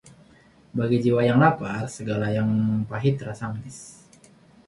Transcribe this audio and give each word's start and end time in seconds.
bagi 0.77 0.97
jiwa 1.03 1.21
yang 1.27 1.37
lapar, 1.43 1.83
segala 1.97 2.25
yang 2.37 2.49
pahit 2.89 3.13
terasa 3.21 3.45
manis. 3.53 3.77